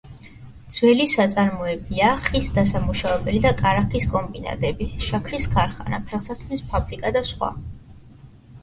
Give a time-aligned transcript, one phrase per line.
[0.75, 7.55] ძველი საწარმოებია ხის დასამუშავებელი და კარაქის კომბინატები, შაქრის ქარხანა, ფეხსაცმლის ფაბრიკა და სხვა.